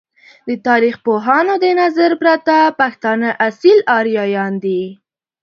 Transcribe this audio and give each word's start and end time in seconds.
د 0.47 0.49
تاریخ 0.67 0.95
پوهانو 1.05 1.53
د 1.63 1.65
نظر 1.81 2.11
پرته، 2.21 2.55
پښتانه 2.81 3.29
اصیل 3.47 3.79
آریایان 3.99 4.53
دی! 4.63 4.81